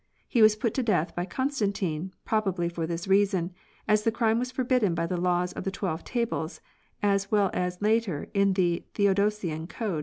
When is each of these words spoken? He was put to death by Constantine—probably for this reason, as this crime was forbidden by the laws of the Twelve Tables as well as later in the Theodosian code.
He 0.27 0.41
was 0.41 0.55
put 0.55 0.73
to 0.73 0.81
death 0.81 1.13
by 1.15 1.25
Constantine—probably 1.25 2.69
for 2.69 2.87
this 2.87 3.07
reason, 3.07 3.53
as 3.87 4.01
this 4.03 4.11
crime 4.15 4.39
was 4.39 4.51
forbidden 4.51 4.95
by 4.95 5.05
the 5.05 5.15
laws 5.21 5.53
of 5.53 5.63
the 5.63 5.69
Twelve 5.69 6.03
Tables 6.03 6.59
as 7.03 7.29
well 7.29 7.51
as 7.53 7.83
later 7.83 8.27
in 8.33 8.53
the 8.53 8.83
Theodosian 8.95 9.67
code. 9.67 9.99